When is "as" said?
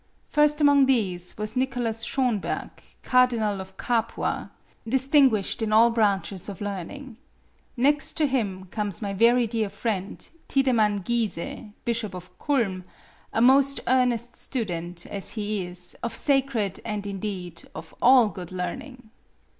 15.05-15.33